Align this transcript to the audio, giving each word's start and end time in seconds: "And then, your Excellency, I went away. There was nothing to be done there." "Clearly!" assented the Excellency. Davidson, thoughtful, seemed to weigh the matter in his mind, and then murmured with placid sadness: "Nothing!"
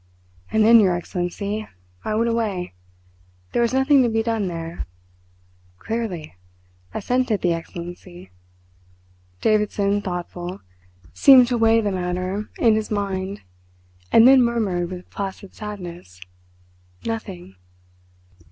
"And 0.51 0.63
then, 0.65 0.79
your 0.79 0.95
Excellency, 0.95 1.67
I 2.03 2.15
went 2.15 2.27
away. 2.27 2.73
There 3.51 3.61
was 3.61 3.71
nothing 3.71 4.01
to 4.01 4.09
be 4.09 4.23
done 4.23 4.47
there." 4.47 4.87
"Clearly!" 5.77 6.35
assented 6.91 7.43
the 7.43 7.53
Excellency. 7.53 8.31
Davidson, 9.41 10.01
thoughtful, 10.01 10.61
seemed 11.13 11.45
to 11.49 11.57
weigh 11.59 11.81
the 11.81 11.91
matter 11.91 12.49
in 12.57 12.73
his 12.73 12.89
mind, 12.89 13.41
and 14.11 14.27
then 14.27 14.41
murmured 14.41 14.89
with 14.89 15.07
placid 15.11 15.53
sadness: 15.53 16.19
"Nothing!" 17.05 17.55